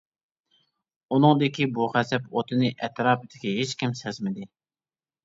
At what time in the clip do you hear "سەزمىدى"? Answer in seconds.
4.01-4.49